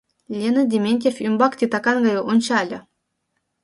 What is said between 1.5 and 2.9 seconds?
титакан гай ончале.